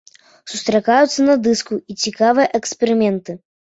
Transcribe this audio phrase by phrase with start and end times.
[0.53, 3.31] Сустракаюцца на дыску і цікавыя эксперыменты.